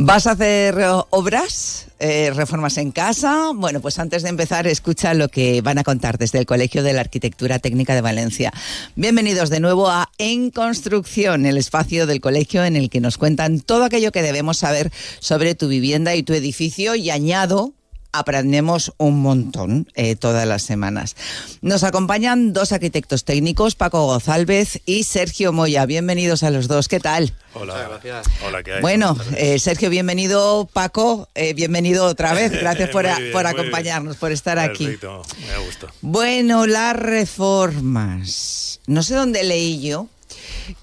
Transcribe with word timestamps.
¿Vas 0.00 0.28
a 0.28 0.30
hacer 0.30 0.78
eh, 0.78 0.86
obras, 1.10 1.88
eh, 1.98 2.30
reformas 2.32 2.78
en 2.78 2.92
casa? 2.92 3.50
Bueno, 3.52 3.80
pues 3.80 3.98
antes 3.98 4.22
de 4.22 4.28
empezar, 4.28 4.68
escucha 4.68 5.12
lo 5.12 5.28
que 5.28 5.60
van 5.60 5.76
a 5.78 5.82
contar 5.82 6.18
desde 6.18 6.38
el 6.38 6.46
Colegio 6.46 6.84
de 6.84 6.92
la 6.92 7.00
Arquitectura 7.00 7.58
Técnica 7.58 7.96
de 7.96 8.00
Valencia. 8.00 8.52
Bienvenidos 8.94 9.50
de 9.50 9.58
nuevo 9.58 9.88
a 9.88 10.08
En 10.16 10.52
Construcción, 10.52 11.46
el 11.46 11.58
espacio 11.58 12.06
del 12.06 12.20
colegio 12.20 12.64
en 12.64 12.76
el 12.76 12.90
que 12.90 13.00
nos 13.00 13.18
cuentan 13.18 13.58
todo 13.58 13.82
aquello 13.82 14.12
que 14.12 14.22
debemos 14.22 14.58
saber 14.58 14.92
sobre 15.18 15.56
tu 15.56 15.66
vivienda 15.66 16.14
y 16.14 16.22
tu 16.22 16.32
edificio 16.32 16.94
y 16.94 17.10
añado 17.10 17.74
aprendemos 18.18 18.92
un 18.98 19.20
montón 19.20 19.88
eh, 19.94 20.16
todas 20.16 20.46
las 20.46 20.62
semanas. 20.62 21.16
Nos 21.62 21.84
acompañan 21.84 22.52
dos 22.52 22.72
arquitectos 22.72 23.24
técnicos, 23.24 23.74
Paco 23.74 24.06
Gozálvez 24.06 24.80
y 24.86 25.04
Sergio 25.04 25.52
Moya. 25.52 25.86
Bienvenidos 25.86 26.42
a 26.42 26.50
los 26.50 26.68
dos. 26.68 26.88
¿Qué 26.88 27.00
tal? 27.00 27.32
Hola, 27.54 27.88
gracias. 27.88 28.26
Hola, 28.46 28.62
¿qué 28.62 28.74
hay? 28.74 28.80
Bueno, 28.80 29.16
eh, 29.36 29.58
Sergio, 29.58 29.90
bienvenido. 29.90 30.68
Paco, 30.72 31.28
eh, 31.34 31.54
bienvenido 31.54 32.04
otra 32.04 32.34
vez. 32.34 32.52
Gracias 32.60 32.90
por, 32.90 33.04
bien, 33.04 33.32
por 33.32 33.46
acompañarnos, 33.46 34.16
por 34.16 34.32
estar 34.32 34.58
Perfecto, 34.58 35.22
aquí. 35.22 35.42
me 35.46 35.64
gusta. 35.64 35.86
Bueno, 36.00 36.66
las 36.66 36.94
reformas. 36.94 38.80
No 38.86 39.02
sé 39.02 39.14
dónde 39.14 39.44
leí 39.44 39.80
yo 39.80 40.08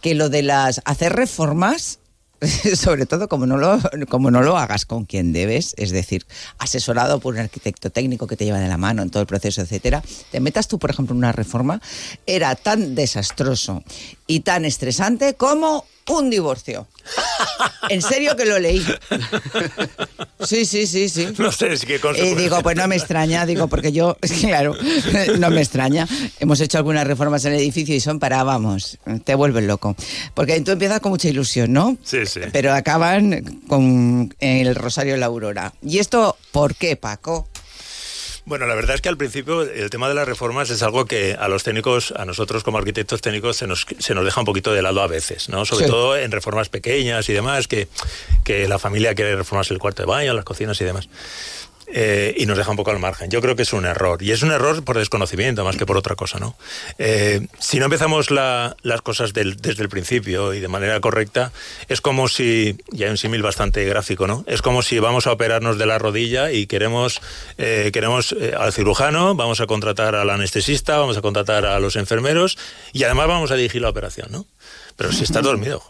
que 0.02 0.16
lo 0.16 0.30
de 0.30 0.44
las 0.44 0.82
hacer 0.86 1.14
reformas, 1.14 2.00
sobre 2.76 3.06
todo 3.06 3.28
como 3.28 3.46
no 3.46 3.58
lo 3.58 3.80
como 4.10 4.32
no 4.32 4.42
lo 4.42 4.58
hagas 4.58 4.86
con 4.86 5.06
quien 5.06 5.34
debes, 5.34 5.74
es 5.78 5.92
decir, 5.92 6.26
asesorado 6.58 7.20
por 7.20 7.34
un 7.34 7.40
arquitecto 7.40 7.90
técnico 7.90 8.28
que 8.28 8.36
te 8.36 8.46
lleva 8.46 8.60
de 8.60 8.68
la 8.68 8.78
mano 8.78 9.02
en 9.02 9.10
todo 9.10 9.22
el 9.22 9.28
proceso, 9.28 9.62
etcétera, 9.62 10.04
te 10.32 10.40
metas 10.40 10.68
tú, 10.68 10.80
por 10.80 10.90
ejemplo, 10.90 11.14
en 11.14 11.20
una 11.20 11.32
reforma, 11.32 11.82
era 12.26 12.56
tan 12.56 12.96
desastroso 12.96 13.84
y 14.28 14.42
tan 14.42 14.66
estresante 14.66 15.36
como 15.36 15.86
un 16.10 16.30
divorcio. 16.30 16.88
En 17.90 18.02
serio 18.02 18.36
que 18.36 18.46
lo 18.46 18.60
leí. 18.60 18.86
Sí, 20.42 20.66
sí, 20.66 20.86
sí, 20.88 21.10
sí. 21.10 21.28
No 21.38 21.52
sé, 21.52 21.76
sí 21.78 21.86
que 21.86 22.00
con 22.00 22.16
Y 22.16 22.36
digo, 22.36 22.62
pues 22.62 22.76
no 22.76 22.88
me 22.88 22.96
extraña, 22.96 23.46
digo, 23.46 23.68
porque 23.68 23.92
yo, 23.92 24.18
es 24.22 24.32
claro, 24.42 24.76
no 25.40 25.50
me 25.50 25.62
extraña. 25.62 26.08
Hemos 26.40 26.60
hecho 26.62 26.78
algunas 26.78 27.08
reformas 27.08 27.46
en 27.46 27.54
el 27.54 27.60
edificio 27.60 27.96
y 27.96 28.00
son 28.00 28.20
para, 28.20 28.44
vamos, 28.44 28.98
te 29.24 29.36
vuelven 29.36 29.68
loco. 29.68 29.96
Porque 30.34 30.60
tú 30.62 30.72
empiezas 30.72 31.00
con 31.00 31.12
mucha 31.12 31.30
ilusión, 31.30 31.74
¿no? 31.74 31.98
Sí, 32.04 32.26
sí. 32.26 32.42
Pero 32.52 32.74
acaban 32.74 33.62
con 33.68 34.34
el 34.40 34.76
Rosario 34.76 35.14
de 35.14 35.20
la 35.20 35.28
Aurora. 35.28 35.74
¿Y 35.82 36.00
esto 36.00 36.38
por 36.52 36.76
qué, 36.76 36.96
Paco? 36.96 37.48
Bueno, 38.46 38.68
la 38.68 38.76
verdad 38.76 38.94
es 38.96 39.02
que 39.02 39.10
al 39.10 39.18
principio 39.18 39.64
el 39.64 39.90
tema 39.90 40.08
de 40.08 40.14
las 40.14 40.28
reformas 40.28 40.70
es 40.70 40.84
algo 40.84 41.06
que 41.06 41.36
a 41.38 41.48
los 41.48 41.64
técnicos, 41.64 42.14
a 42.16 42.26
nosotros 42.26 42.64
como 42.64 42.78
arquitectos 42.78 43.20
técnicos, 43.22 43.58
se 43.58 43.66
nos, 43.66 43.88
se 43.98 44.14
nos 44.14 44.24
deja 44.24 44.40
un 44.40 44.46
poquito 44.46 44.72
de 44.72 44.84
lado 44.84 45.02
a 45.02 45.08
veces, 45.08 45.50
¿no? 45.50 45.66
Sobre 45.66 45.86
Sí. 45.86 45.92
todo 45.92 46.16
en 46.16 46.32
reformas 46.32 46.70
pequeñas 46.70 47.28
y 47.28 47.34
demás, 47.34 47.68
que, 47.68 47.88
que 48.44 48.68
la 48.68 48.78
familia 48.78 49.16
quiere 49.16 49.36
reformarse 49.36 49.74
el 49.74 49.80
cuarto 49.80 50.04
de 50.04 50.08
baño, 50.08 50.34
las 50.36 50.46
cocinas 50.46 50.80
y 50.80 50.84
demás. 50.86 51.10
Eh, 51.88 52.34
y 52.38 52.46
nos 52.48 52.58
deja 52.58 52.72
un 52.72 52.78
poco 52.78 52.92
al 52.92 53.00
margen. 53.00 53.30
Yo 53.30 53.42
creo 53.42 53.56
que 53.56 53.62
es 53.62 53.72
un 53.74 53.86
error. 53.86 54.22
Y 54.24 54.32
es 54.32 54.42
un 54.42 54.52
error 54.52 54.84
por 54.84 54.98
desconocimiento 54.98 55.64
más 55.64 55.78
que 55.78 55.86
por 55.86 55.98
otra 55.98 56.16
cosa, 56.16 56.40
¿no? 56.40 56.58
Eh, 56.98 57.48
si 57.60 57.78
no 57.80 57.86
empezamos 57.86 58.32
la- 58.32 58.76
las 58.82 59.02
cosas 59.02 59.34
del- 59.34 59.58
desde 59.58 59.84
el 59.84 59.90
principio 59.90 60.54
y 60.54 60.60
de 60.60 60.68
manera 60.68 61.00
correcta, 61.00 61.52
es 61.88 62.02
como 62.02 62.28
si, 62.28 62.76
y 62.92 63.04
hay 63.04 63.10
un 63.10 63.18
símil 63.18 63.44
bastante 63.44 63.86
gráfico, 63.86 64.26
¿no? 64.28 64.44
Es 64.48 64.62
como 64.62 64.82
si 64.82 64.98
vamos 65.00 65.28
a 65.28 65.32
operarnos 65.32 65.78
de 65.78 65.86
la 65.86 66.00
rodilla 66.00 66.52
y 66.52 66.66
queremos, 66.68 67.22
eh, 67.58 67.92
queremos 67.94 68.34
eh, 68.40 68.54
al 68.58 68.74
cirujano, 68.74 69.36
vamos 69.36 69.62
a 69.62 69.68
contratar 69.68 70.16
al 70.16 70.30
anestesista, 70.32 70.98
vamos 70.98 71.18
a 71.18 71.22
contratar 71.22 71.66
a 71.66 71.80
los 71.80 71.96
enfermeros 71.96 72.58
y 72.94 73.04
además 73.04 73.28
vamos 73.28 73.52
a 73.52 73.56
dirigir 73.56 73.82
la 73.82 73.90
operación, 73.90 74.28
¿no? 74.32 74.46
Pero 74.96 75.12
si 75.12 75.24
estás 75.26 75.44
dormido, 75.44 75.84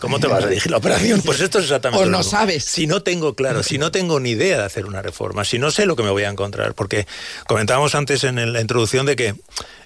¿cómo 0.00 0.18
te 0.18 0.26
vas 0.26 0.44
a 0.44 0.46
dirigir 0.48 0.70
la 0.72 0.78
operación? 0.78 1.20
Pues 1.20 1.40
esto 1.40 1.58
es 1.58 1.64
exactamente 1.64 2.02
O 2.02 2.06
lo 2.06 2.10
no 2.10 2.18
mismo. 2.18 2.30
sabes. 2.30 2.64
Si 2.64 2.86
no 2.86 3.02
tengo 3.02 3.34
claro, 3.34 3.62
si 3.62 3.76
no 3.76 3.90
tengo 3.92 4.18
ni 4.18 4.30
idea 4.30 4.58
de 4.58 4.64
hacer 4.64 4.86
una 4.86 5.02
reforma, 5.02 5.19
si 5.44 5.58
no 5.58 5.70
sé 5.70 5.86
lo 5.86 5.96
que 5.96 6.02
me 6.02 6.10
voy 6.10 6.24
a 6.24 6.28
encontrar, 6.28 6.74
porque 6.74 7.06
comentábamos 7.46 7.94
antes 7.94 8.24
en 8.24 8.52
la 8.52 8.60
introducción 8.60 9.06
de 9.06 9.16
que 9.16 9.34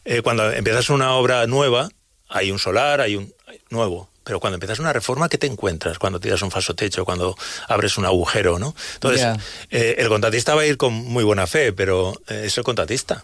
eh, 0.05 0.23
cuando 0.23 0.51
empiezas 0.53 0.91
una 0.91 1.15
obra 1.15 1.47
nueva, 1.47 1.89
hay 2.29 2.51
un 2.51 2.59
solar, 2.59 3.01
hay 3.01 3.17
un 3.17 3.33
hay 3.47 3.61
nuevo. 3.71 4.11
Pero 4.25 4.41
cuando 4.41 4.55
empiezas 4.55 4.79
una 4.79 4.93
reforma, 4.93 5.29
¿qué 5.29 5.37
te 5.37 5.47
encuentras? 5.47 5.99
Cuando 5.99 6.19
tiras 6.19 6.41
un 6.41 6.51
falso 6.51 6.75
techo, 6.75 7.05
cuando 7.05 7.37
abres 7.69 7.99
un 7.99 8.07
agujero, 8.07 8.59
¿no? 8.59 8.75
Entonces, 8.95 9.27
eh, 9.71 9.97
el 9.99 10.09
contratista 10.09 10.55
va 10.55 10.63
a 10.63 10.67
ir 10.67 10.79
con 10.79 10.95
muy 10.95 11.25
buena 11.25 11.47
fe, 11.47 11.75
pero 11.75 12.15
eh, 12.29 12.45
es 12.47 12.57
el 12.57 12.65
contratista. 12.65 13.23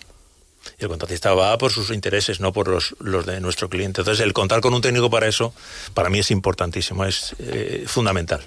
Y 0.79 0.85
el 0.85 0.89
contratista 0.89 1.35
va 1.35 1.57
por 1.59 1.73
sus 1.73 1.91
intereses, 1.91 2.41
no 2.41 2.53
por 2.53 2.69
los, 2.69 2.95
los 3.01 3.27
de 3.27 3.41
nuestro 3.41 3.69
cliente. 3.69 4.01
Entonces, 4.01 4.25
el 4.25 4.33
contar 4.33 4.61
con 4.61 4.75
un 4.75 4.81
técnico 4.81 5.11
para 5.11 5.27
eso, 5.27 5.53
para 5.95 6.11
mí 6.11 6.19
es 6.19 6.31
importantísimo, 6.31 7.05
es 7.05 7.35
eh, 7.39 7.85
fundamental. 7.87 8.41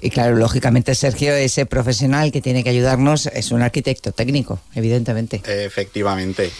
Y 0.00 0.10
claro, 0.10 0.36
lógicamente, 0.36 0.94
Sergio, 0.94 1.34
ese 1.34 1.66
profesional 1.66 2.32
que 2.32 2.40
tiene 2.40 2.62
que 2.62 2.70
ayudarnos 2.70 3.26
es 3.26 3.50
un 3.50 3.62
arquitecto 3.62 4.12
técnico, 4.12 4.60
evidentemente. 4.74 5.42
Efectivamente. 5.46 6.50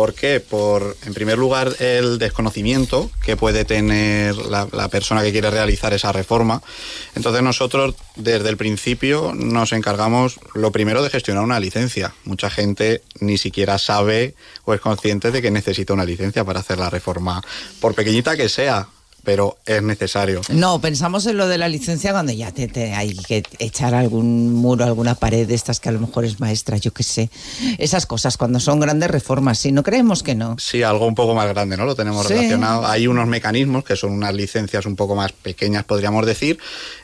¿Por 0.00 0.14
qué? 0.14 0.40
Por, 0.40 0.96
en 1.04 1.12
primer 1.12 1.36
lugar, 1.36 1.76
el 1.78 2.18
desconocimiento 2.18 3.10
que 3.22 3.36
puede 3.36 3.66
tener 3.66 4.34
la, 4.34 4.66
la 4.72 4.88
persona 4.88 5.22
que 5.22 5.30
quiere 5.30 5.50
realizar 5.50 5.92
esa 5.92 6.10
reforma. 6.10 6.62
Entonces 7.14 7.42
nosotros, 7.42 7.96
desde 8.16 8.48
el 8.48 8.56
principio, 8.56 9.34
nos 9.34 9.74
encargamos, 9.74 10.40
lo 10.54 10.72
primero, 10.72 11.02
de 11.02 11.10
gestionar 11.10 11.44
una 11.44 11.60
licencia. 11.60 12.14
Mucha 12.24 12.48
gente 12.48 13.02
ni 13.20 13.36
siquiera 13.36 13.76
sabe 13.76 14.34
o 14.64 14.72
es 14.72 14.80
consciente 14.80 15.30
de 15.32 15.42
que 15.42 15.50
necesita 15.50 15.92
una 15.92 16.06
licencia 16.06 16.44
para 16.44 16.60
hacer 16.60 16.78
la 16.78 16.88
reforma, 16.88 17.42
por 17.78 17.94
pequeñita 17.94 18.38
que 18.38 18.48
sea, 18.48 18.88
pero 19.30 19.58
es 19.64 19.80
necesario. 19.80 20.40
No, 20.48 20.80
pensamos 20.80 21.24
en 21.26 21.36
lo 21.36 21.46
de 21.46 21.56
la 21.56 21.68
licencia 21.68 22.10
cuando 22.10 22.32
ya 22.32 22.50
te, 22.50 22.66
te- 22.66 22.94
hay 22.94 23.14
que 23.14 23.44
echar 23.60 23.94
algún 23.94 24.52
muro, 24.54 24.84
alguna 24.84 25.14
pared 25.14 25.46
de 25.46 25.54
estas 25.54 25.78
que 25.78 25.88
a 25.88 25.92
lo 25.92 26.00
mejor 26.00 26.24
es 26.24 26.40
maestra, 26.40 26.78
yo 26.78 26.92
qué 26.92 27.04
sé. 27.04 27.30
Esas 27.78 28.06
cosas, 28.06 28.36
cuando 28.36 28.58
son 28.58 28.80
grandes 28.80 29.08
reformas, 29.08 29.60
si 29.60 29.70
no 29.70 29.84
creemos 29.84 30.24
que 30.24 30.34
no. 30.34 30.56
Sí, 30.58 30.82
algo 30.82 31.06
un 31.06 31.14
poco 31.14 31.32
más 31.36 31.46
grande, 31.48 31.76
¿no? 31.76 31.84
Lo 31.84 31.94
tenemos 31.94 32.26
Sí. 32.26 32.34
relacionado. 32.34 32.84
Hay 32.88 33.06
unos 33.06 33.28
mecanismos 33.28 33.84
que 33.84 33.94
son 33.94 34.10
unas 34.10 34.34
licencias 34.34 34.84
un 34.84 34.96
poco 34.96 35.14
más 35.14 35.30
pequeñas, 35.30 35.84
podríamos 35.84 36.26
decir, 36.26 36.58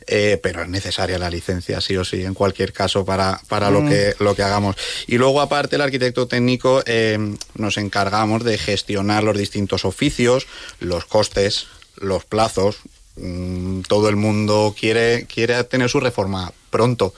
eh, 0.08 0.40
pero 0.42 0.62
es 0.64 0.68
necesaria 0.68 1.20
la 1.20 1.30
licencia, 1.30 1.80
sí 1.80 1.96
o 1.96 2.04
sí, 2.04 2.24
en 2.24 2.34
cualquier 2.34 2.72
caso, 2.72 3.04
para, 3.04 3.40
para 3.46 3.70
lo, 3.70 3.88
que, 3.88 4.14
lo 4.18 4.34
que 4.34 4.42
hagamos. 4.42 4.74
Y 5.06 5.16
luego, 5.16 5.40
aparte, 5.40 5.76
el 5.76 5.82
arquitecto 5.82 6.26
técnico 6.26 6.82
eh, 6.86 7.36
nos 7.54 7.76
encargamos 7.76 8.42
de 8.42 8.58
gestionar 8.58 9.22
los 9.22 9.38
distintos 9.38 9.84
oficios, 9.84 10.48
los 10.80 11.04
costes, 11.04 11.68
los 11.96 12.24
plazos. 12.24 12.76
Mm, 13.16 13.80
todo 13.82 14.08
el 14.08 14.16
mundo 14.16 14.74
quiere, 14.78 15.26
quiere 15.26 15.62
tener 15.64 15.88
su 15.88 16.00
reforma 16.00 16.52
pronto. 16.70 17.14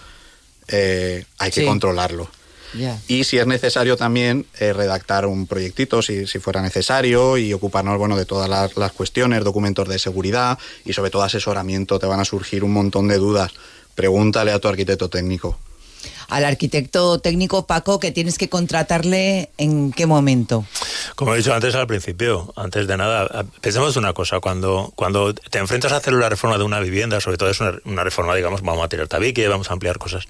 Eh, 0.68 1.24
hay 1.38 1.50
que 1.50 1.60
Sí. 1.62 1.66
controlarlo. 1.66 2.30
Y 3.08 3.24
si 3.24 3.38
es 3.38 3.46
necesario 3.46 3.96
también 3.96 4.44
eh, 4.60 4.74
redactar 4.74 5.24
un 5.24 5.46
proyectito, 5.46 6.02
si, 6.02 6.26
si 6.26 6.38
fuera 6.38 6.60
necesario, 6.60 7.38
y 7.38 7.54
ocuparnos 7.54 7.96
bueno, 7.96 8.14
de 8.14 8.26
todas 8.26 8.48
las, 8.48 8.76
las 8.76 8.92
cuestiones, 8.92 9.42
documentos 9.42 9.88
de 9.88 9.98
seguridad 9.98 10.58
y 10.84 10.92
sobre 10.92 11.10
todo 11.10 11.22
asesoramiento. 11.22 11.98
Te 11.98 12.06
van 12.06 12.20
a 12.20 12.26
surgir 12.26 12.64
un 12.64 12.74
montón 12.74 13.08
de 13.08 13.16
dudas. 13.16 13.52
Pregúntale 13.94 14.52
a 14.52 14.58
tu 14.58 14.68
arquitecto 14.68 15.08
técnico. 15.08 15.58
Al 16.28 16.44
arquitecto 16.44 17.18
técnico 17.20 17.66
Paco, 17.66 17.98
que 17.98 18.12
tienes 18.12 18.36
que 18.36 18.50
contratarle 18.50 19.50
en 19.56 19.90
qué 19.92 20.04
momento. 20.04 20.66
Como 21.14 21.34
he 21.34 21.38
dicho 21.38 21.54
antes 21.54 21.74
al 21.74 21.86
principio, 21.86 22.52
antes 22.56 22.86
de 22.86 22.96
nada, 22.96 23.44
pensemos 23.60 23.96
una 23.96 24.12
cosa, 24.12 24.40
cuando, 24.40 24.92
cuando 24.94 25.34
te 25.34 25.58
enfrentas 25.58 25.92
a 25.92 25.96
hacer 25.96 26.12
la 26.12 26.28
reforma 26.28 26.58
de 26.58 26.64
una 26.64 26.80
vivienda, 26.80 27.20
sobre 27.20 27.36
todo 27.36 27.50
es 27.50 27.60
una, 27.60 27.74
una 27.84 28.04
reforma, 28.04 28.34
digamos, 28.34 28.62
vamos 28.62 28.84
a 28.84 28.88
tirar 28.88 29.08
tabique, 29.08 29.46
vamos 29.48 29.70
a 29.70 29.72
ampliar 29.72 29.98
cosas, 29.98 30.28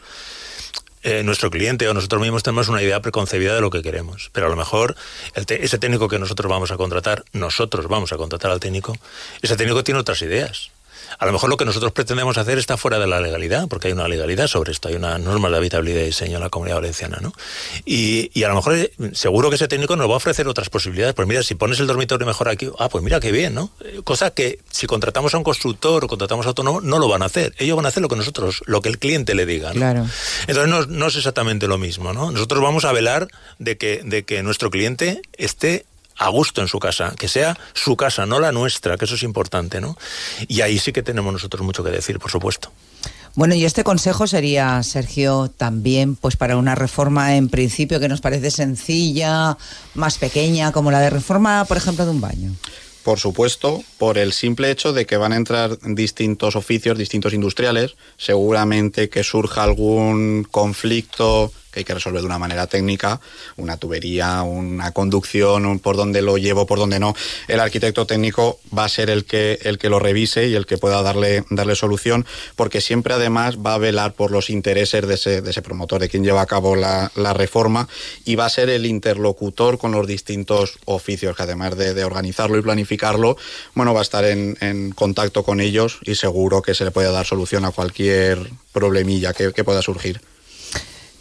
eh, 1.04 1.22
nuestro 1.22 1.48
cliente 1.48 1.88
o 1.88 1.94
nosotros 1.94 2.20
mismos 2.20 2.42
tenemos 2.42 2.68
una 2.68 2.82
idea 2.82 3.00
preconcebida 3.00 3.54
de 3.54 3.60
lo 3.60 3.70
que 3.70 3.82
queremos, 3.82 4.30
pero 4.32 4.46
a 4.46 4.50
lo 4.50 4.56
mejor 4.56 4.96
el 5.34 5.46
ese 5.48 5.78
técnico 5.78 6.08
que 6.08 6.18
nosotros 6.18 6.50
vamos 6.50 6.72
a 6.72 6.76
contratar, 6.76 7.24
nosotros 7.32 7.86
vamos 7.86 8.12
a 8.12 8.16
contratar 8.16 8.50
al 8.50 8.58
técnico, 8.58 8.96
ese 9.40 9.56
técnico 9.56 9.84
tiene 9.84 10.00
otras 10.00 10.22
ideas. 10.22 10.72
A 11.18 11.26
lo 11.26 11.32
mejor 11.32 11.50
lo 11.50 11.56
que 11.56 11.64
nosotros 11.64 11.92
pretendemos 11.92 12.38
hacer 12.38 12.58
está 12.58 12.76
fuera 12.76 12.98
de 12.98 13.06
la 13.06 13.20
legalidad, 13.20 13.68
porque 13.68 13.88
hay 13.88 13.92
una 13.92 14.08
legalidad 14.08 14.46
sobre 14.46 14.72
esto, 14.72 14.88
hay 14.88 14.94
una 14.94 15.18
norma 15.18 15.48
de 15.50 15.56
habitabilidad 15.56 16.02
y 16.02 16.06
diseño 16.06 16.36
en 16.36 16.42
la 16.42 16.50
comunidad 16.50 16.76
valenciana, 16.76 17.18
¿no? 17.20 17.32
Y, 17.84 18.30
y 18.34 18.44
a 18.44 18.48
lo 18.48 18.54
mejor 18.54 18.74
eh, 18.74 18.92
seguro 19.12 19.48
que 19.48 19.56
ese 19.56 19.68
técnico 19.68 19.96
nos 19.96 20.08
va 20.08 20.14
a 20.14 20.16
ofrecer 20.18 20.48
otras 20.48 20.70
posibilidades. 20.70 21.14
Pues 21.14 21.26
mira, 21.26 21.42
si 21.42 21.54
pones 21.54 21.80
el 21.80 21.86
dormitorio 21.86 22.26
mejor 22.26 22.48
aquí, 22.48 22.68
ah, 22.78 22.88
pues 22.88 23.02
mira 23.02 23.20
qué 23.20 23.32
bien, 23.32 23.54
¿no? 23.54 23.70
Cosa 24.04 24.30
que 24.30 24.58
si 24.70 24.86
contratamos 24.86 25.34
a 25.34 25.38
un 25.38 25.44
constructor 25.44 26.04
o 26.04 26.08
contratamos 26.08 26.46
a 26.46 26.50
autónomo, 26.50 26.80
no 26.80 26.98
lo 26.98 27.08
van 27.08 27.22
a 27.22 27.26
hacer. 27.26 27.54
Ellos 27.58 27.76
van 27.76 27.86
a 27.86 27.88
hacer 27.88 28.02
lo 28.02 28.08
que 28.08 28.16
nosotros, 28.16 28.62
lo 28.66 28.80
que 28.82 28.88
el 28.88 28.98
cliente 28.98 29.34
le 29.34 29.46
diga, 29.46 29.68
¿no? 29.68 29.74
Claro. 29.74 30.06
Entonces 30.46 30.68
no, 30.68 30.86
no 30.86 31.06
es 31.06 31.16
exactamente 31.16 31.66
lo 31.66 31.78
mismo, 31.78 32.12
¿no? 32.12 32.30
Nosotros 32.30 32.62
vamos 32.62 32.84
a 32.84 32.92
velar 32.92 33.28
de 33.58 33.76
que, 33.76 34.02
de 34.04 34.24
que 34.24 34.42
nuestro 34.42 34.70
cliente 34.70 35.22
esté 35.36 35.86
a 36.18 36.28
gusto 36.28 36.60
en 36.60 36.68
su 36.68 36.78
casa, 36.78 37.14
que 37.18 37.28
sea 37.28 37.56
su 37.74 37.96
casa, 37.96 38.26
no 38.26 38.40
la 38.40 38.52
nuestra, 38.52 38.96
que 38.96 39.04
eso 39.04 39.14
es 39.14 39.22
importante, 39.22 39.80
¿no? 39.80 39.96
Y 40.48 40.60
ahí 40.60 40.78
sí 40.78 40.92
que 40.92 41.02
tenemos 41.02 41.32
nosotros 41.32 41.62
mucho 41.62 41.84
que 41.84 41.90
decir, 41.90 42.18
por 42.18 42.30
supuesto. 42.30 42.70
Bueno, 43.34 43.54
y 43.54 43.64
este 43.64 43.84
consejo 43.84 44.26
sería, 44.26 44.82
Sergio, 44.82 45.48
también 45.56 46.16
pues 46.16 46.36
para 46.36 46.56
una 46.56 46.74
reforma 46.74 47.36
en 47.36 47.48
principio 47.48 48.00
que 48.00 48.08
nos 48.08 48.20
parece 48.20 48.50
sencilla, 48.50 49.56
más 49.94 50.18
pequeña, 50.18 50.72
como 50.72 50.90
la 50.90 51.00
de 51.00 51.10
reforma, 51.10 51.64
por 51.64 51.76
ejemplo, 51.76 52.04
de 52.04 52.10
un 52.10 52.20
baño. 52.20 52.52
Por 53.04 53.20
supuesto, 53.20 53.82
por 53.96 54.18
el 54.18 54.32
simple 54.32 54.70
hecho 54.70 54.92
de 54.92 55.06
que 55.06 55.16
van 55.16 55.32
a 55.32 55.36
entrar 55.36 55.78
distintos 55.82 56.56
oficios, 56.56 56.98
distintos 56.98 57.32
industriales, 57.32 57.94
seguramente 58.16 59.08
que 59.08 59.22
surja 59.22 59.62
algún 59.62 60.46
conflicto 60.50 61.52
hay 61.78 61.84
que 61.84 61.94
resolver 61.94 62.20
de 62.20 62.26
una 62.26 62.38
manera 62.38 62.66
técnica, 62.66 63.20
una 63.56 63.76
tubería, 63.76 64.42
una 64.42 64.92
conducción, 64.92 65.78
por 65.78 65.96
donde 65.96 66.22
lo 66.22 66.38
llevo, 66.38 66.66
por 66.66 66.78
donde 66.78 66.98
no. 66.98 67.14
El 67.46 67.60
arquitecto 67.60 68.06
técnico 68.06 68.60
va 68.76 68.84
a 68.84 68.88
ser 68.88 69.10
el 69.10 69.24
que, 69.24 69.58
el 69.62 69.78
que 69.78 69.88
lo 69.88 69.98
revise 69.98 70.48
y 70.48 70.54
el 70.54 70.66
que 70.66 70.78
pueda 70.78 71.02
darle, 71.02 71.44
darle 71.50 71.74
solución, 71.76 72.26
porque 72.56 72.80
siempre 72.80 73.14
además 73.14 73.58
va 73.58 73.74
a 73.74 73.78
velar 73.78 74.14
por 74.14 74.30
los 74.30 74.50
intereses 74.50 75.06
de 75.06 75.14
ese, 75.14 75.42
de 75.42 75.50
ese 75.50 75.62
promotor, 75.62 76.00
de 76.00 76.08
quien 76.08 76.24
lleva 76.24 76.42
a 76.42 76.46
cabo 76.46 76.76
la, 76.76 77.10
reforma, 77.34 77.88
y 78.24 78.36
va 78.36 78.46
a 78.46 78.50
ser 78.50 78.70
el 78.70 78.86
interlocutor 78.86 79.78
con 79.78 79.92
los 79.92 80.06
distintos 80.06 80.78
oficios, 80.86 81.36
que 81.36 81.42
además 81.42 81.76
de, 81.76 82.04
organizarlo 82.04 82.58
y 82.58 82.62
planificarlo, 82.62 83.36
bueno, 83.74 83.92
va 83.92 84.00
a 84.00 84.02
estar 84.02 84.24
en, 84.24 84.92
contacto 84.92 85.44
con 85.44 85.60
ellos 85.60 85.98
y 86.02 86.14
seguro 86.14 86.62
que 86.62 86.74
se 86.74 86.84
le 86.84 86.90
puede 86.90 87.12
dar 87.12 87.26
solución 87.26 87.64
a 87.64 87.70
cualquier 87.70 88.50
problemilla 88.72 89.32
que 89.32 89.64
pueda 89.64 89.82
surgir. 89.82 90.20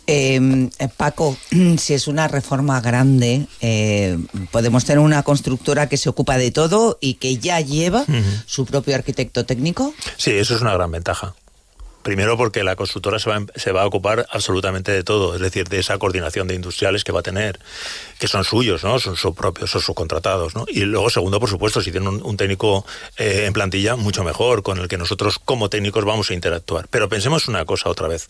Eh, 0.08 0.70
Paco, 0.96 1.38
si 1.78 1.94
es 1.94 2.08
una 2.08 2.28
reforma 2.28 2.80
grande, 2.82 3.48
eh, 3.62 4.18
podemos 4.52 4.86
tener 4.86 5.00
una 5.00 5.24
constructora 5.24 5.90
que 5.90 5.98
se 5.98 6.10
ocupa 6.10 6.38
de 6.38 6.52
todo 6.52 6.98
y 7.02 7.16
que 7.16 7.38
ya 7.38 7.60
lleva 7.60 8.02
uh 8.02 8.12
-huh. 8.12 8.44
su 8.46 8.66
propio 8.66 8.96
arquitecto 8.96 9.46
técnico. 9.46 9.94
Sí, 10.16 10.32
eso 10.32 10.56
es 10.56 10.62
una 10.62 10.74
gran 10.74 10.92
ventaja. 10.92 11.36
Primero 12.08 12.38
porque 12.38 12.64
la 12.64 12.78
constructora 12.78 13.20
se 13.20 13.30
va, 13.30 13.42
se 13.58 13.74
va, 13.74 13.82
a 13.82 13.86
ocupar 13.86 14.26
absolutamente 14.32 14.94
de 14.94 15.04
todo, 15.04 15.36
es 15.36 15.42
decir, 15.42 15.68
de 15.68 15.80
esa 15.80 15.98
coordinación 15.98 16.48
de 16.48 16.56
industriales 16.56 17.04
que 17.04 17.12
va 17.12 17.20
a 17.20 17.22
tener, 17.22 17.60
que 18.18 18.30
son 18.30 18.46
suyos, 18.46 18.82
¿no? 18.86 18.98
Son 18.98 19.18
sus 19.18 19.36
propios, 19.36 19.70
son 19.72 19.82
subcontratados, 19.82 20.56
¿no? 20.56 20.64
Y 20.70 20.86
luego, 20.86 21.10
segundo, 21.10 21.38
por 21.38 21.50
supuesto, 21.50 21.82
si 21.82 21.92
tienen 21.92 22.08
un, 22.08 22.24
un 22.24 22.38
técnico 22.38 22.86
eh, 23.18 23.44
en 23.46 23.52
plantilla, 23.52 23.98
mucho 23.98 24.24
mejor, 24.24 24.64
con 24.64 24.78
el 24.78 24.88
que 24.88 24.98
nosotros 24.98 25.38
como 25.38 25.70
técnicos 25.70 26.06
vamos 26.06 26.32
a 26.32 26.34
interactuar. 26.34 26.88
Pero 26.90 27.10
pensemos 27.10 27.50
una 27.50 27.66
cosa 27.66 27.90
otra 27.90 28.08
vez. 28.08 28.30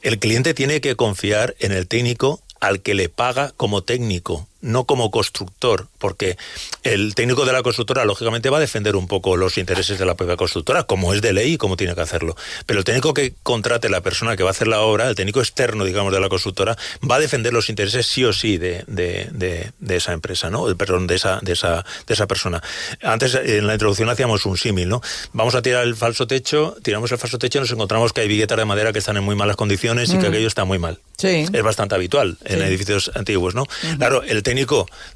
El 0.00 0.18
cliente 0.18 0.54
tiene 0.54 0.80
que 0.80 0.96
confiar 0.96 1.54
en 1.58 1.72
el 1.72 1.88
técnico 1.88 2.40
al 2.60 2.80
que 2.80 2.94
le 2.94 3.10
paga 3.10 3.52
como 3.58 3.82
técnico, 3.82 4.48
no 4.62 4.84
como 4.84 5.10
constructor, 5.10 5.88
porque 5.98 6.36
el 6.82 7.14
técnico 7.14 7.44
de 7.44 7.52
la 7.52 7.62
constructora 7.62 8.04
lógicamente 8.04 8.48
va 8.48 8.56
a 8.56 8.60
defender 8.60 8.96
un 8.96 9.08
poco 9.08 9.36
los 9.36 9.58
intereses 9.58 9.98
de 9.98 10.06
la 10.06 10.14
propia 10.14 10.36
constructora, 10.36 10.84
como 10.84 11.12
es 11.12 11.20
de 11.20 11.32
ley 11.32 11.54
y 11.54 11.56
como 11.58 11.76
tiene 11.76 11.94
que 11.94 12.00
hacerlo. 12.00 12.36
Pero 12.64 12.78
el 12.78 12.84
técnico 12.84 13.12
que 13.12 13.34
contrate 13.42 13.88
la 13.88 14.00
persona 14.00 14.36
que 14.36 14.42
va 14.42 14.50
a 14.50 14.52
hacer 14.52 14.68
la 14.68 14.80
obra, 14.80 15.08
el 15.08 15.14
técnico 15.14 15.40
externo, 15.40 15.84
digamos, 15.84 16.12
de 16.12 16.20
la 16.20 16.28
constructora, 16.28 16.78
va 17.08 17.16
a 17.16 17.20
defender 17.20 17.52
los 17.52 17.68
intereses 17.68 18.06
sí 18.06 18.24
o 18.24 18.32
sí 18.32 18.56
de, 18.56 18.84
de, 18.86 19.28
de, 19.32 19.72
de 19.80 19.96
esa 19.96 20.12
empresa, 20.12 20.48
¿no? 20.48 20.64
Perdón, 20.76 21.06
de 21.06 21.16
esa, 21.16 21.40
de 21.42 21.52
esa, 21.52 21.84
de 22.06 22.14
esa 22.14 22.26
persona. 22.26 22.62
Antes, 23.02 23.34
en 23.34 23.66
la 23.66 23.74
introducción 23.74 24.08
hacíamos 24.08 24.46
un 24.46 24.56
símil, 24.56 24.88
¿no? 24.88 25.02
Vamos 25.32 25.54
a 25.56 25.62
tirar 25.62 25.82
el 25.84 25.96
falso 25.96 26.26
techo, 26.26 26.76
tiramos 26.82 27.10
el 27.10 27.18
falso 27.18 27.38
techo 27.38 27.58
y 27.58 27.62
nos 27.62 27.72
encontramos 27.72 28.12
que 28.12 28.20
hay 28.20 28.28
viguetas 28.28 28.56
de 28.58 28.64
madera 28.64 28.92
que 28.92 29.00
están 29.00 29.16
en 29.16 29.24
muy 29.24 29.34
malas 29.34 29.56
condiciones 29.56 30.12
mm. 30.12 30.16
y 30.16 30.20
que 30.20 30.26
aquello 30.28 30.46
está 30.46 30.64
muy 30.64 30.78
mal. 30.78 31.00
Sí. 31.18 31.46
Es 31.52 31.62
bastante 31.62 31.94
habitual 31.94 32.38
en 32.44 32.58
sí. 32.58 32.64
edificios 32.64 33.10
antiguos, 33.14 33.54
¿no? 33.54 33.62
Uh 33.62 33.66
-huh. 33.66 33.96
Claro, 33.96 34.22
el 34.22 34.42
técnico 34.42 34.51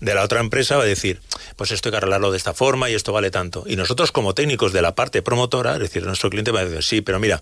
de 0.01 0.15
la 0.15 0.23
otra 0.23 0.41
empresa 0.41 0.77
va 0.77 0.83
a 0.83 0.87
decir, 0.87 1.21
pues 1.57 1.71
esto 1.71 1.89
hay 1.89 1.93
que 1.93 1.97
arreglarlo 1.99 2.31
de 2.31 2.37
esta 2.37 2.55
forma 2.55 2.91
y 2.91 2.95
esto 2.95 3.13
vale 3.13 3.31
tanto. 3.31 3.65
Y 3.67 3.77
nosotros 3.77 4.13
como 4.13 4.35
técnicos 4.35 4.73
de 4.73 4.83
la 4.83 4.95
parte 4.95 5.23
promotora, 5.23 5.75
es 5.75 5.81
decir, 5.81 6.05
nuestro 6.05 6.31
cliente 6.31 6.51
va 6.51 6.61
a 6.61 6.65
decir, 6.65 6.83
sí, 6.83 7.01
pero 7.01 7.19
mira, 7.19 7.41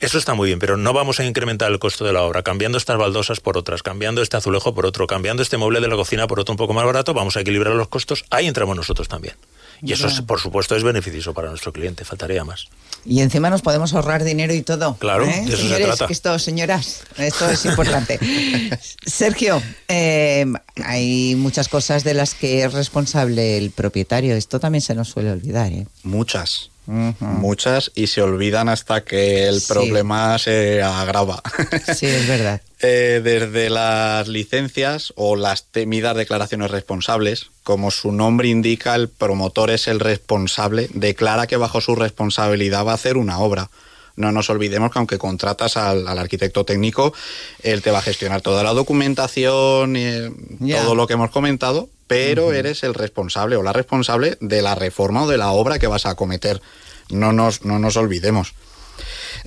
eso 0.00 0.16
está 0.16 0.34
muy 0.34 0.46
bien, 0.46 0.58
pero 0.58 0.76
no 0.76 0.92
vamos 0.92 1.18
a 1.20 1.24
incrementar 1.24 1.70
el 1.72 1.78
costo 1.78 2.04
de 2.04 2.12
la 2.12 2.22
obra, 2.22 2.42
cambiando 2.42 2.78
estas 2.78 2.96
baldosas 2.98 3.40
por 3.40 3.58
otras, 3.58 3.82
cambiando 3.82 4.22
este 4.22 4.36
azulejo 4.36 4.74
por 4.74 4.86
otro, 4.86 5.06
cambiando 5.06 5.42
este 5.42 5.56
mueble 5.56 5.80
de 5.80 5.88
la 5.88 5.96
cocina 5.96 6.26
por 6.26 6.38
otro 6.38 6.52
un 6.52 6.56
poco 6.56 6.72
más 6.72 6.84
barato, 6.84 7.14
vamos 7.14 7.36
a 7.36 7.40
equilibrar 7.40 7.74
los 7.74 7.88
costos, 7.88 8.24
ahí 8.30 8.46
entramos 8.46 8.76
nosotros 8.76 9.08
también. 9.08 9.34
Y 9.82 9.92
eso, 9.92 10.08
es, 10.08 10.20
por 10.22 10.40
supuesto, 10.40 10.74
es 10.76 10.82
beneficioso 10.82 11.34
para 11.34 11.48
nuestro 11.48 11.72
cliente, 11.72 12.04
faltaría 12.04 12.44
más. 12.44 12.68
Y 13.04 13.20
encima 13.20 13.48
nos 13.48 13.62
podemos 13.62 13.94
ahorrar 13.94 14.24
dinero 14.24 14.52
y 14.52 14.62
todo. 14.62 14.96
Claro, 14.98 15.24
¿eh? 15.24 15.44
de 15.46 15.52
eso 15.54 15.56
Señores, 15.56 15.78
se 15.78 15.84
trata. 15.84 16.06
Que 16.06 16.12
esto, 16.12 16.38
señoras, 16.38 17.02
esto 17.16 17.48
es 17.48 17.64
importante. 17.64 18.18
Sergio, 19.06 19.62
eh, 19.88 20.44
hay 20.84 21.34
muchas 21.36 21.68
cosas 21.68 22.04
de 22.04 22.14
las 22.14 22.34
que 22.34 22.64
es 22.64 22.72
responsable 22.72 23.56
el 23.56 23.70
propietario. 23.70 24.34
Esto 24.34 24.58
también 24.60 24.82
se 24.82 24.94
nos 24.94 25.08
suele 25.08 25.30
olvidar. 25.30 25.72
¿eh? 25.72 25.86
Muchas. 26.02 26.70
Uh 26.86 27.12
-huh. 27.12 27.14
Muchas 27.20 27.92
y 27.94 28.06
se 28.06 28.22
olvidan 28.22 28.70
hasta 28.70 29.04
que 29.04 29.46
el 29.46 29.60
sí. 29.60 29.66
problema 29.72 30.38
se 30.38 30.82
agrava. 30.82 31.42
Sí, 31.94 32.06
es 32.06 32.26
verdad. 32.26 32.62
eh, 32.80 33.20
desde 33.22 33.68
las 33.68 34.26
licencias 34.26 35.12
o 35.14 35.36
las 35.36 35.64
temidas 35.64 36.16
declaraciones 36.16 36.70
responsables, 36.70 37.50
como 37.68 37.90
su 37.90 38.12
nombre 38.12 38.48
indica, 38.48 38.94
el 38.94 39.10
promotor 39.10 39.70
es 39.70 39.88
el 39.88 40.00
responsable, 40.00 40.88
declara 40.94 41.46
que 41.46 41.58
bajo 41.58 41.82
su 41.82 41.94
responsabilidad 41.94 42.86
va 42.86 42.92
a 42.92 42.94
hacer 42.94 43.18
una 43.18 43.40
obra. 43.40 43.68
No 44.16 44.32
nos 44.32 44.48
olvidemos 44.48 44.90
que 44.90 44.98
aunque 44.98 45.18
contratas 45.18 45.76
al, 45.76 46.08
al 46.08 46.18
arquitecto 46.18 46.64
técnico, 46.64 47.12
él 47.62 47.82
te 47.82 47.90
va 47.90 47.98
a 47.98 48.00
gestionar 48.02 48.40
toda 48.40 48.62
la 48.62 48.72
documentación 48.72 49.96
y 49.96 50.02
eh, 50.02 50.32
yeah. 50.60 50.80
todo 50.80 50.94
lo 50.94 51.06
que 51.06 51.12
hemos 51.12 51.30
comentado, 51.30 51.90
pero 52.06 52.46
uh 52.46 52.52
-huh. 52.52 52.54
eres 52.54 52.82
el 52.84 52.94
responsable 52.94 53.56
o 53.56 53.62
la 53.62 53.74
responsable 53.74 54.38
de 54.40 54.62
la 54.62 54.74
reforma 54.74 55.24
o 55.24 55.28
de 55.28 55.36
la 55.36 55.50
obra 55.50 55.78
que 55.78 55.88
vas 55.88 56.06
a 56.06 56.12
acometer. 56.12 56.62
No 57.10 57.34
nos, 57.34 57.66
no 57.66 57.78
nos 57.78 57.98
olvidemos. 57.98 58.54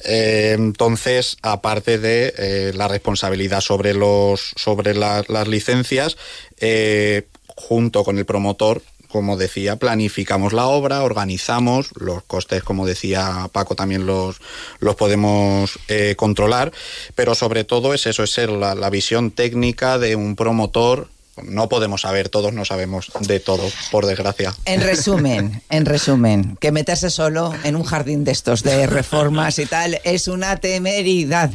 Eh, 0.06 0.54
entonces, 0.58 1.38
aparte 1.42 1.98
de 1.98 2.34
eh, 2.38 2.72
la 2.76 2.88
responsabilidad 2.88 3.62
sobre, 3.62 3.94
los, 3.94 4.54
sobre 4.56 4.94
la, 4.94 5.24
las 5.28 5.48
licencias, 5.48 6.18
eh, 6.60 7.28
junto 7.62 8.04
con 8.04 8.18
el 8.18 8.26
promotor, 8.26 8.82
como 9.12 9.38
decía, 9.38 9.76
planificamos 9.76 10.54
la 10.54 10.68
obra, 10.68 11.04
organizamos, 11.04 11.92
los 11.96 12.24
costes, 12.24 12.64
como 12.64 12.86
decía 12.86 13.50
Paco, 13.52 13.76
también 13.76 14.06
los, 14.06 14.38
los 14.80 14.96
podemos 14.96 15.80
eh, 15.88 16.16
controlar, 16.18 16.72
pero 17.14 17.36
sobre 17.36 17.64
todo 17.64 17.94
es 17.94 18.06
eso, 18.08 18.24
es 18.24 18.32
ser 18.32 18.50
la, 18.50 18.90
visión 18.90 19.32
técnica 19.32 19.98
de 19.98 20.16
un 20.16 20.36
promotor 20.36 21.10
no 21.44 21.70
podemos 21.70 22.02
saber, 22.02 22.28
todos 22.28 22.54
no 22.54 22.66
sabemos 22.66 23.10
de 23.22 23.40
todo, 23.40 23.64
por 23.90 24.06
desgracia. 24.06 24.54
En 24.66 24.82
resumen, 24.82 25.64
en 25.70 25.86
resumen, 25.86 26.58
que 26.60 26.74
meterse 26.74 27.10
solo 27.10 27.54
en 27.64 27.78
un 27.78 27.84
jardín 27.84 28.26
de 28.26 28.32
estos 28.32 28.64
de 28.64 28.86
reformas 28.86 29.58
y 29.58 29.66
tal 29.66 30.00
es 30.04 30.28
una 30.28 30.58
temeridad. 30.58 31.50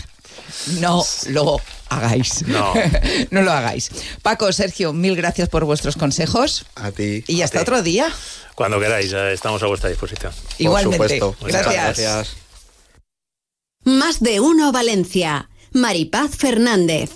No 0.80 1.04
lo 1.28 1.60
hagáis. 1.88 2.46
No. 2.46 2.74
no 3.30 3.42
lo 3.42 3.52
hagáis. 3.52 3.90
Paco, 4.22 4.52
Sergio, 4.52 4.92
mil 4.92 5.16
gracias 5.16 5.48
por 5.48 5.64
vuestros 5.64 5.96
consejos. 5.96 6.66
A 6.74 6.90
ti. 6.90 7.24
Y 7.26 7.42
hasta 7.42 7.58
ti. 7.58 7.62
otro 7.62 7.82
día. 7.82 8.12
Cuando 8.54 8.80
queráis, 8.80 9.12
estamos 9.12 9.62
a 9.62 9.66
vuestra 9.66 9.90
disposición. 9.90 10.32
Igualmente. 10.58 10.98
Por 10.98 11.10
supuesto. 11.10 11.46
Gracias. 11.46 11.98
gracias. 11.98 12.36
Más 13.84 14.20
de 14.20 14.40
uno 14.40 14.72
Valencia. 14.72 15.48
Maripaz 15.72 16.36
Fernández. 16.36 17.10